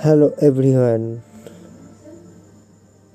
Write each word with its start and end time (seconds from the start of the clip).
Hello 0.00 0.32
everyone. 0.40 1.27